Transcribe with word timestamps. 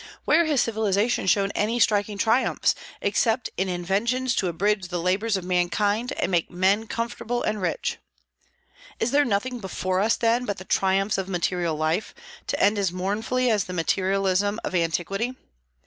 Where 0.25 0.45
has 0.45 0.61
civilization 0.61 1.27
shown 1.27 1.51
any 1.51 1.79
striking 1.79 2.17
triumphs, 2.17 2.73
except 3.03 3.51
in 3.55 3.69
inventions 3.69 4.33
to 4.37 4.47
abridge 4.47 4.87
the 4.87 4.99
labors 4.99 5.37
of 5.37 5.43
mankind 5.43 6.11
and 6.13 6.31
make 6.31 6.49
men 6.49 6.87
comfortable 6.87 7.43
and 7.43 7.61
rich? 7.61 7.99
Is 8.99 9.11
there 9.11 9.23
nothing 9.25 9.59
before 9.59 9.99
us, 9.99 10.15
then, 10.15 10.45
but 10.45 10.57
the 10.57 10.65
triumphs 10.65 11.19
of 11.19 11.29
material 11.29 11.75
life, 11.75 12.15
to 12.47 12.59
end 12.59 12.79
as 12.79 12.91
mournfully 12.91 13.51
as 13.51 13.65
the 13.65 13.73
materialism 13.73 14.59
of 14.63 14.73
antiquity? 14.73 15.35